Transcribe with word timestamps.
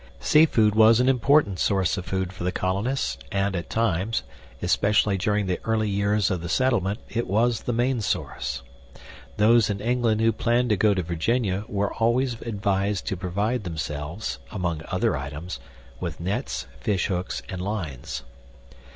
Seafood 0.19 0.73
was 0.73 0.99
an 0.99 1.07
important 1.07 1.59
source 1.59 1.95
of 1.95 2.07
food 2.07 2.33
for 2.33 2.43
the 2.43 2.51
colonists, 2.51 3.19
and 3.31 3.55
at 3.55 3.69
times, 3.69 4.23
especially 4.59 5.15
during 5.15 5.45
the 5.45 5.59
early 5.63 5.89
years 5.91 6.31
of 6.31 6.41
the 6.41 6.49
settlement, 6.49 6.99
it 7.07 7.27
was 7.27 7.61
the 7.61 7.71
main 7.71 8.01
source. 8.01 8.63
Those 9.37 9.69
in 9.69 9.79
England 9.79 10.19
who 10.21 10.31
planned 10.31 10.69
to 10.69 10.75
go 10.75 10.95
to 10.95 11.03
Virginia 11.03 11.65
were 11.67 11.93
always 11.93 12.33
advised 12.41 13.05
to 13.09 13.15
provide 13.15 13.63
themselves 13.63 14.39
(among 14.49 14.81
other 14.87 15.15
items) 15.15 15.59
with 15.99 16.19
nets, 16.19 16.65
fishhooks, 16.79 17.43
and 17.47 17.61
lines. 17.61 18.23